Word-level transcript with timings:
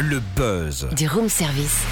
Le 0.00 0.20
buzz. 0.36 0.86
Du 0.96 1.08
room 1.08 1.28
service. 1.28 1.84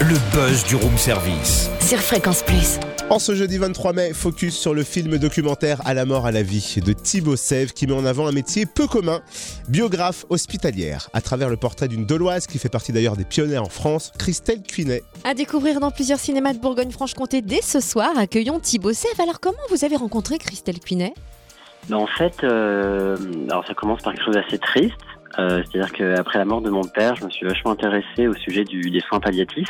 Le 0.00 0.16
buzz 0.34 0.62
du 0.66 0.76
room 0.76 0.98
service. 0.98 1.70
Sur 1.80 1.98
Fréquence 2.00 2.42
Plus. 2.42 2.78
En 3.08 3.18
ce 3.18 3.34
jeudi 3.34 3.56
23 3.56 3.94
mai, 3.94 4.12
focus 4.12 4.54
sur 4.54 4.74
le 4.74 4.82
film 4.82 5.16
documentaire 5.16 5.80
À 5.86 5.94
la 5.94 6.04
mort 6.04 6.26
à 6.26 6.32
la 6.32 6.42
vie 6.42 6.76
de 6.84 6.92
Thibaut 6.92 7.34
Sèvres 7.36 7.72
qui 7.72 7.86
met 7.86 7.94
en 7.94 8.04
avant 8.04 8.26
un 8.26 8.32
métier 8.32 8.66
peu 8.66 8.86
commun, 8.86 9.22
biographe 9.70 10.26
hospitalière, 10.28 11.08
à 11.14 11.22
travers 11.22 11.48
le 11.48 11.56
portrait 11.56 11.88
d'une 11.88 12.04
Doloise 12.04 12.46
qui 12.46 12.58
fait 12.58 12.68
partie 12.68 12.92
d'ailleurs 12.92 13.16
des 13.16 13.24
pionnières 13.24 13.62
en 13.62 13.70
France, 13.70 14.12
Christelle 14.18 14.62
Cuinet. 14.62 15.02
À 15.24 15.32
découvrir 15.32 15.80
dans 15.80 15.90
plusieurs 15.90 16.18
cinémas 16.18 16.52
de 16.52 16.58
Bourgogne-Franche-Comté 16.58 17.40
dès 17.40 17.62
ce 17.62 17.80
soir, 17.80 18.10
accueillons 18.18 18.60
Thibaut 18.60 18.92
Sèvres. 18.92 19.22
Alors 19.22 19.40
comment 19.40 19.56
vous 19.70 19.82
avez 19.82 19.96
rencontré 19.96 20.36
Christelle 20.36 20.78
Cuinet 20.78 21.14
Ben, 21.88 21.96
en 21.96 22.06
fait, 22.06 22.44
euh, 22.44 23.16
alors 23.48 23.66
ça 23.66 23.72
commence 23.72 24.02
par 24.02 24.12
quelque 24.12 24.26
chose 24.26 24.34
d'assez 24.34 24.58
triste. 24.58 24.92
Euh, 25.38 25.62
C'est-à-dire 25.64 25.92
qu'après 25.92 26.38
la 26.38 26.44
mort 26.44 26.60
de 26.60 26.70
mon 26.70 26.84
père, 26.84 27.14
je 27.16 27.24
me 27.24 27.30
suis 27.30 27.46
vachement 27.46 27.72
intéressé 27.72 28.26
au 28.26 28.34
sujet 28.34 28.64
du, 28.64 28.90
des 28.90 29.00
soins 29.00 29.20
palliatifs 29.20 29.68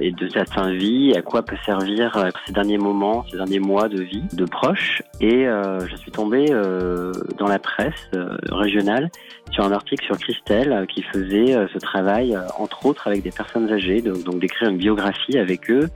et 0.00 0.12
de 0.12 0.28
sa 0.28 0.44
fin 0.44 0.70
de 0.70 0.76
vie, 0.76 1.12
à 1.16 1.22
quoi 1.22 1.42
peut 1.42 1.56
servir 1.66 2.16
euh, 2.16 2.30
ces 2.46 2.52
derniers 2.52 2.78
moments, 2.78 3.24
ces 3.30 3.36
derniers 3.36 3.58
mois 3.58 3.88
de 3.88 4.02
vie 4.02 4.22
de 4.32 4.44
proches. 4.44 5.02
Et 5.20 5.46
euh, 5.46 5.80
je 5.86 5.96
suis 5.96 6.10
tombé 6.10 6.46
euh, 6.50 7.12
dans 7.38 7.46
la 7.48 7.58
presse 7.58 8.08
euh, 8.14 8.36
régionale 8.50 9.10
sur 9.50 9.64
un 9.64 9.72
article 9.72 10.04
sur 10.04 10.16
Christelle 10.18 10.72
euh, 10.72 10.86
qui 10.86 11.02
faisait 11.02 11.56
ce 11.72 11.78
travail, 11.78 12.38
entre 12.58 12.86
autres 12.86 13.06
avec 13.08 13.22
des 13.22 13.30
personnes 13.30 13.70
âgées, 13.72 14.00
donc 14.02 14.38
d'écrire 14.38 14.68
une 14.68 14.78
biographie 14.78 15.38
avec 15.38 15.70
eux. 15.70 15.88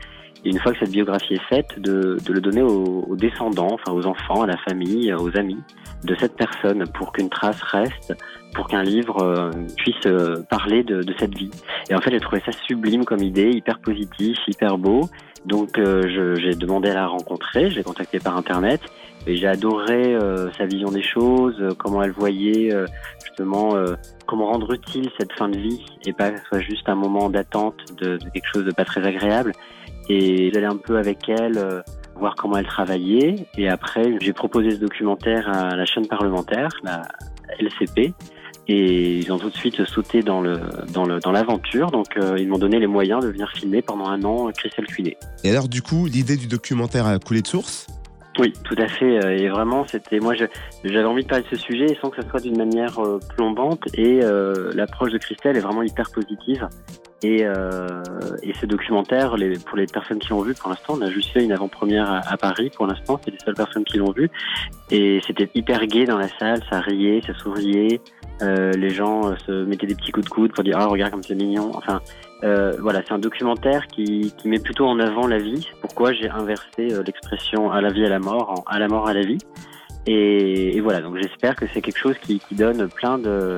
Et 0.45 0.51
une 0.51 0.59
fois 0.59 0.73
que 0.73 0.79
cette 0.79 0.91
biographie 0.91 1.35
est 1.35 1.49
faite, 1.49 1.79
de, 1.79 2.19
de 2.25 2.33
le 2.33 2.41
donner 2.41 2.63
aux, 2.63 3.05
aux 3.09 3.17
descendants, 3.17 3.73
enfin 3.73 3.93
aux 3.93 4.07
enfants, 4.07 4.43
à 4.43 4.47
la 4.47 4.57
famille, 4.59 5.11
euh, 5.11 5.19
aux 5.19 5.37
amis 5.37 5.59
de 6.05 6.15
cette 6.21 6.37
personne 6.37 6.85
pour 6.93 7.13
qu'une 7.13 7.31
trace 7.31 7.61
reste, 7.63 8.15
pour 8.55 8.69
qu'un 8.69 8.83
livre 8.83 9.23
euh, 9.23 9.51
puisse 9.77 10.07
euh, 10.07 10.43
parler 10.49 10.83
de, 10.85 11.03
de 11.03 11.15
cette 11.19 11.37
vie. 11.37 11.51
Et 11.91 11.95
en 11.95 12.01
fait, 12.01 12.11
j'ai 12.11 12.21
trouvé 12.21 12.43
ça 12.45 12.53
sublime 12.53 13.05
comme 13.05 13.23
idée, 13.23 13.51
hyper 13.51 13.79
positif, 13.81 14.39
hyper 14.47 14.79
beau. 14.79 15.09
Donc, 15.45 15.79
euh, 15.79 16.37
j'ai 16.39 16.55
demandé 16.55 16.89
à 16.91 16.95
la 16.95 17.07
rencontrer, 17.07 17.71
je 17.71 17.77
l'ai 17.77 17.83
contactée 17.83 18.19
par 18.19 18.37
internet 18.37 18.81
et 19.27 19.37
j'ai 19.37 19.47
adoré 19.47 20.15
euh, 20.15 20.51
sa 20.53 20.65
vision 20.67 20.91
des 20.91 21.03
choses, 21.03 21.63
comment 21.79 22.03
elle 22.03 22.13
voyait 22.13 22.71
justement 23.25 23.75
comment 24.27 24.47
rendre 24.47 24.73
utile 24.73 25.11
cette 25.19 25.33
fin 25.33 25.49
de 25.49 25.59
vie 25.59 25.85
et 26.07 26.13
pas 26.13 26.31
que 26.31 26.39
ce 26.39 26.45
soit 26.47 26.61
juste 26.61 26.89
un 26.89 26.95
moment 26.95 27.29
d'attente 27.29 27.77
de, 28.01 28.17
de 28.17 28.31
quelque 28.31 28.49
chose 28.53 28.65
de 28.65 28.71
pas 28.71 28.85
très 28.85 29.07
agréable. 29.07 29.53
Et 30.09 30.51
j'allais 30.53 30.67
un 30.67 30.77
peu 30.77 30.97
avec 30.99 31.29
elle. 31.29 31.59
euh, 31.59 31.83
voir 32.17 32.35
comment 32.37 32.57
elle 32.57 32.67
travaillait. 32.67 33.47
Et 33.59 33.69
après, 33.69 34.17
j'ai 34.21 34.33
proposé 34.33 34.71
ce 34.71 34.77
documentaire 34.77 35.49
à 35.49 35.77
la 35.77 35.85
chaîne 35.85 36.07
parlementaire, 36.07 36.71
la 36.83 37.03
LCP. 37.59 38.15
Et 38.67 39.19
ils 39.19 39.31
ont 39.31 39.39
tout 39.39 39.51
de 39.51 39.57
suite 39.57 39.85
sauté 39.85 40.23
dans 40.23 40.41
le 40.41 40.59
dans 40.93 41.05
le 41.05 41.19
dans 41.21 41.33
l'aventure. 41.33 41.91
Donc 41.91 42.17
euh, 42.17 42.37
ils 42.39 42.49
m'ont 42.49 42.59
donné 42.59 42.79
les 42.79 42.87
moyens 42.87 43.23
de 43.23 43.29
venir 43.29 43.51
filmer 43.55 43.83
pendant 43.83 44.07
un 44.07 44.23
an 44.25 44.51
Christelle 44.57 44.87
Cuinet. 44.87 45.19
Et 45.43 45.51
alors 45.51 45.69
du 45.69 45.83
coup, 45.83 46.07
l'idée 46.07 46.37
du 46.37 46.47
documentaire 46.47 47.07
a 47.07 47.19
coulé 47.19 47.43
de 47.43 47.47
source? 47.47 47.89
Oui, 48.39 48.53
tout 48.65 48.75
à 48.79 48.89
fait. 48.89 49.25
euh, 49.25 49.37
Et 49.37 49.49
vraiment, 49.49 49.85
c'était 49.87 50.19
moi, 50.19 50.35
j'avais 50.35 51.05
envie 51.05 51.23
de 51.23 51.29
parler 51.29 51.45
de 51.45 51.57
ce 51.57 51.63
sujet 51.63 51.97
sans 52.01 52.11
que 52.11 52.21
ce 52.21 52.29
soit 52.29 52.41
d'une 52.41 52.59
manière 52.59 52.99
euh, 52.99 53.21
plombante. 53.37 53.85
Et 53.95 54.21
euh, 54.23 54.73
l'approche 54.75 55.13
de 55.13 55.19
Christelle 55.19 55.57
est 55.57 55.61
vraiment 55.61 55.83
hyper 55.83 56.11
positive. 56.11 56.69
Et, 57.23 57.45
euh, 57.45 58.03
et 58.43 58.53
ce 58.55 58.67
documentaire, 58.67 59.37
les, 59.37 59.57
pour 59.59 59.79
les 59.79 59.87
personnes 59.87 60.19
qui 60.19 60.31
l'ont 60.31 60.43
vu, 60.43 60.53
pour 60.55 60.69
l'instant, 60.69 60.95
on 60.99 61.01
a 61.03 61.11
juste 61.11 61.31
fait 61.31 61.43
une 61.45 61.53
avant-première 61.53 62.11
à, 62.11 62.19
à 62.29 62.37
Paris. 62.37 62.71
Pour 62.75 62.87
l'instant, 62.87 63.19
c'est 63.25 63.31
les 63.31 63.39
seules 63.39 63.55
personnes 63.55 63.85
qui 63.85 63.99
l'ont 63.99 64.11
vu. 64.13 64.29
Et 64.91 65.21
c'était 65.27 65.49
hyper 65.55 65.87
gai 65.87 66.05
dans 66.05 66.19
la 66.19 66.29
salle. 66.39 66.61
Ça 66.71 66.81
riait, 66.81 67.23
ça 67.27 67.33
souriait. 67.35 68.01
Euh, 68.43 68.73
les 68.73 68.91
gens 68.91 69.31
euh, 69.31 69.37
se 69.47 69.65
mettaient 69.65 69.87
des 69.87 69.95
petits 69.95 70.11
coups 70.11 70.27
de 70.27 70.31
coude 70.31 70.53
pour 70.53 70.65
dire 70.65 70.77
ah 70.79 70.87
regarde 70.87 71.13
comme 71.13 71.23
c'est 71.23 71.35
mignon. 71.35 71.71
Enfin 71.75 72.01
euh, 72.43 72.73
voilà, 72.81 73.01
c'est 73.07 73.15
un 73.15 73.19
documentaire 73.19 73.87
qui, 73.87 74.35
qui 74.37 74.49
met 74.49 74.59
plutôt 74.59 74.87
en 74.87 74.99
avant 74.99 75.27
la 75.27 75.39
vie. 75.39 75.69
Pourquoi 75.81 76.13
j'ai 76.13 76.29
inversé 76.29 76.93
euh, 76.93 77.03
l'expression 77.05 77.71
à 77.71 77.81
la 77.81 77.91
vie 77.91 78.05
à 78.05 78.09
la 78.09 78.19
mort 78.19 78.51
en 78.51 78.71
à 78.71 78.79
la 78.79 78.89
mort 78.89 79.07
à 79.09 79.15
la 79.15 79.23
vie. 79.23 79.39
Et, 80.07 80.77
et 80.77 80.81
voilà, 80.81 81.01
donc 81.01 81.17
j'espère 81.17 81.55
que 81.57 81.65
c'est 81.73 81.81
quelque 81.81 81.99
chose 81.99 82.17
qui, 82.19 82.41
qui 82.41 82.55
donne 82.55 82.89
plein 82.89 83.19
de 83.19 83.57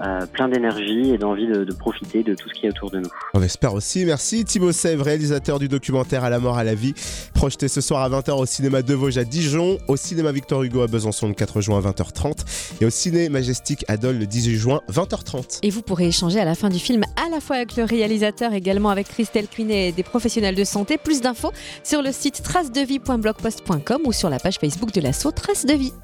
euh, 0.00 0.26
plein 0.26 0.48
d'énergie 0.48 1.10
et 1.10 1.18
d'envie 1.18 1.46
de, 1.46 1.64
de 1.64 1.72
profiter 1.72 2.22
de 2.22 2.34
tout 2.34 2.48
ce 2.48 2.54
qui 2.54 2.66
est 2.66 2.70
autour 2.70 2.90
de 2.90 2.98
nous. 2.98 3.10
On 3.32 3.42
espère 3.42 3.74
aussi. 3.74 4.04
Merci 4.04 4.44
Thibaut 4.44 4.72
Sèvres, 4.72 5.04
réalisateur 5.04 5.58
du 5.58 5.68
documentaire 5.68 6.24
À 6.24 6.30
la 6.30 6.38
mort 6.38 6.58
à 6.58 6.64
la 6.64 6.74
vie, 6.74 6.94
projeté 7.34 7.68
ce 7.68 7.80
soir 7.80 8.02
à 8.02 8.08
20h 8.08 8.32
au 8.32 8.46
cinéma 8.46 8.82
de 8.82 8.94
Vosges 8.94 9.18
à 9.18 9.24
Dijon, 9.24 9.78
au 9.88 9.96
cinéma 9.96 10.32
Victor 10.32 10.62
Hugo 10.62 10.82
à 10.82 10.86
Besançon 10.88 11.28
le 11.28 11.34
4 11.34 11.60
juin 11.60 11.78
à 11.78 11.80
20h30 11.80 12.80
et 12.80 12.86
au 12.86 12.90
ciné 12.90 13.28
Majestic 13.28 13.84
à 13.88 13.96
Dole 13.96 14.18
le 14.18 14.26
18 14.26 14.56
juin 14.56 14.80
20h30. 14.90 15.60
Et 15.62 15.70
vous 15.70 15.82
pourrez 15.82 16.08
échanger 16.08 16.40
à 16.40 16.44
la 16.44 16.54
fin 16.54 16.68
du 16.68 16.78
film 16.78 17.04
à 17.24 17.30
la 17.30 17.40
fois 17.40 17.56
avec 17.56 17.76
le 17.76 17.84
réalisateur, 17.84 18.52
également 18.52 18.90
avec 18.90 19.08
Christelle 19.08 19.48
Cuinet 19.48 19.88
et 19.88 19.92
des 19.92 20.02
professionnels 20.02 20.54
de 20.54 20.64
santé. 20.64 20.98
Plus 20.98 21.20
d'infos 21.20 21.52
sur 21.82 22.02
le 22.02 22.12
site 22.12 22.42
tracedevie.blogpost.com 22.42 24.02
ou 24.04 24.12
sur 24.12 24.28
la 24.28 24.38
page 24.38 24.58
Facebook 24.58 24.92
de 24.92 25.00
l'assaut 25.00 25.30
Trace 25.30 25.66
de 25.66 25.74
Vie. 25.74 25.94